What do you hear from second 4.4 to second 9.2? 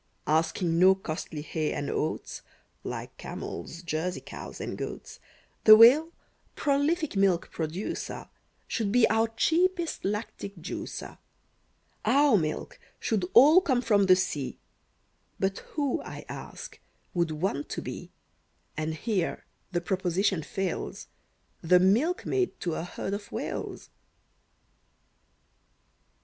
and goats, The Whale, prolific milk producer, Should be